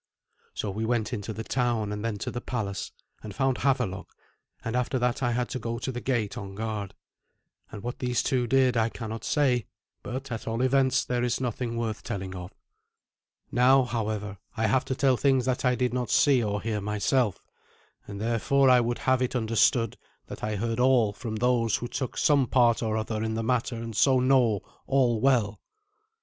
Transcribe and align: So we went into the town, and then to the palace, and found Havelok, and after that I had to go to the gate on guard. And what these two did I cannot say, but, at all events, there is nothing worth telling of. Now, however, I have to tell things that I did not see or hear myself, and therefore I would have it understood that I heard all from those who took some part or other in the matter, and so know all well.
So 0.55 0.71
we 0.71 0.83
went 0.83 1.13
into 1.13 1.31
the 1.31 1.43
town, 1.43 1.91
and 1.91 2.03
then 2.03 2.17
to 2.17 2.31
the 2.31 2.41
palace, 2.41 2.91
and 3.21 3.35
found 3.35 3.59
Havelok, 3.59 4.07
and 4.65 4.75
after 4.75 4.97
that 4.97 5.21
I 5.21 5.31
had 5.33 5.47
to 5.49 5.59
go 5.59 5.77
to 5.77 5.91
the 5.91 6.01
gate 6.01 6.39
on 6.39 6.55
guard. 6.55 6.95
And 7.71 7.83
what 7.83 7.99
these 7.99 8.23
two 8.23 8.47
did 8.47 8.75
I 8.75 8.89
cannot 8.89 9.23
say, 9.23 9.67
but, 10.01 10.31
at 10.31 10.47
all 10.47 10.63
events, 10.63 11.05
there 11.05 11.21
is 11.23 11.39
nothing 11.39 11.77
worth 11.77 12.01
telling 12.01 12.33
of. 12.33 12.51
Now, 13.51 13.83
however, 13.83 14.39
I 14.57 14.65
have 14.65 14.85
to 14.85 14.95
tell 14.95 15.17
things 15.17 15.45
that 15.45 15.65
I 15.65 15.75
did 15.75 15.93
not 15.93 16.09
see 16.09 16.43
or 16.43 16.63
hear 16.63 16.81
myself, 16.81 17.43
and 18.07 18.19
therefore 18.19 18.71
I 18.71 18.79
would 18.79 18.97
have 18.97 19.21
it 19.21 19.35
understood 19.35 19.97
that 20.25 20.43
I 20.43 20.55
heard 20.55 20.79
all 20.79 21.13
from 21.13 21.35
those 21.35 21.75
who 21.75 21.87
took 21.87 22.17
some 22.17 22.47
part 22.47 22.81
or 22.81 22.97
other 22.97 23.21
in 23.23 23.35
the 23.35 23.43
matter, 23.43 23.75
and 23.75 23.95
so 23.95 24.19
know 24.19 24.61
all 24.87 25.21
well. 25.21 25.61